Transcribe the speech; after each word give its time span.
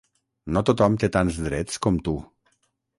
No 0.55 0.63
tothom 0.69 0.97
té 1.05 1.11
tants 1.17 1.39
drets 1.49 1.81
com 1.87 2.05
tu. 2.09 2.19